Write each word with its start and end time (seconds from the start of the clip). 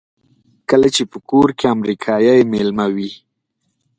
کله 0.69 0.87
چې 0.95 1.03
په 1.11 1.17
کور 1.29 1.49
کې 1.57 1.67
امریکایی 1.75 2.39
مېلمه 2.51 2.87
وي. 2.95 3.11